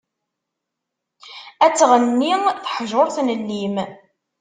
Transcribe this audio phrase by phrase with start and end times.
[1.65, 3.75] Ad tɣenni teḥjurt n llim.